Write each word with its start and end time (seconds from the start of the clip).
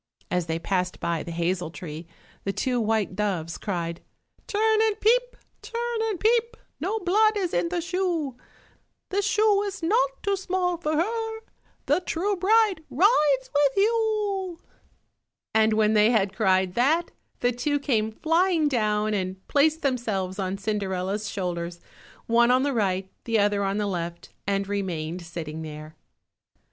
As 0.31 0.47
they 0.47 0.57
passed 0.57 0.99
by 0.99 1.21
the 1.21 1.29
hazel 1.29 1.69
tree, 1.69 2.07
the 2.43 2.51
two 2.51 2.81
white 2.81 3.15
doves 3.15 3.55
cried— 3.59 4.01
"Turn 4.47 4.81
and 4.81 4.99
peep, 4.99 5.37
turn 5.61 5.99
and 6.09 6.19
peep, 6.19 6.57
No 6.79 6.97
blood 6.97 7.37
is 7.37 7.53
in 7.53 7.69
the 7.69 7.81
shoe, 7.81 8.35
The 9.09 9.21
shoe 9.21 9.61
is 9.61 9.83
not 9.83 10.23
too 10.23 10.35
small 10.35 10.77
for 10.77 10.93
her, 10.95 11.39
The 11.85 11.99
true 11.99 12.35
bride 12.35 12.83
rides 12.89 13.51
with 13.53 13.77
you," 13.77 14.57
and 15.53 15.73
when 15.73 15.93
they 15.93 16.09
had 16.09 16.35
cried 16.35 16.73
that, 16.73 17.11
the 17.41 17.51
two 17.51 17.77
came 17.79 18.11
flying 18.11 18.67
down 18.67 19.13
and 19.13 19.47
placed 19.47 19.83
themselves 19.83 20.39
on 20.39 20.57
Cinderella's 20.57 21.29
shoulders, 21.29 21.79
one 22.25 22.49
on 22.49 22.63
the 22.63 22.73
right, 22.73 23.07
the 23.25 23.37
other 23.37 23.63
on 23.63 23.77
the 23.77 23.85
left, 23.85 24.29
and 24.47 24.67
remained 24.67 25.21
sitting 25.21 25.61
there. 25.61 25.95